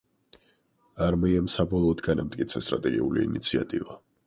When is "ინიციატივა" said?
3.31-4.03